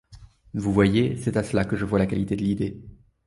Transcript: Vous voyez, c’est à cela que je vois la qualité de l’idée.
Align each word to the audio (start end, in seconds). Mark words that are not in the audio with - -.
Vous 0.55 0.73
voyez, 0.73 1.15
c’est 1.17 1.37
à 1.37 1.43
cela 1.43 1.63
que 1.63 1.75
je 1.75 1.85
vois 1.85 1.99
la 1.99 2.07
qualité 2.07 2.35
de 2.35 2.41
l’idée. 2.41 2.81